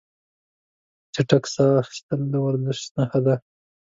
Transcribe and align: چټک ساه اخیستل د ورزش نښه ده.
چټک 1.13 1.43
ساه 1.53 1.73
اخیستل 1.83 2.19
د 2.31 2.35
ورزش 2.45 2.79
نښه 2.95 3.19
ده. 3.25 3.35